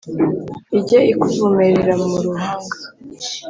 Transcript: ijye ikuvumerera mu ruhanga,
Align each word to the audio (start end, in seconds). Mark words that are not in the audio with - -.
ijye 0.77 0.99
ikuvumerera 1.13 1.93
mu 2.11 2.17
ruhanga, 2.25 2.77